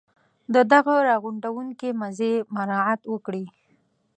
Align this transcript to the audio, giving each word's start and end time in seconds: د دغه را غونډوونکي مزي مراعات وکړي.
د 0.53 0.55
دغه 0.71 0.95
را 1.07 1.15
غونډوونکي 1.23 1.89
مزي 2.01 2.33
مراعات 2.55 3.01
وکړي. 3.07 3.45